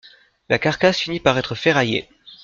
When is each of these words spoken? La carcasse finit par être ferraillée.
La 0.49 0.57
carcasse 0.57 0.97
finit 0.97 1.19
par 1.19 1.37
être 1.37 1.53
ferraillée. 1.53 2.09